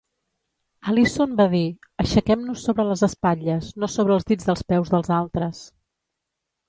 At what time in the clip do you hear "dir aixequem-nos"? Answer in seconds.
1.51-2.65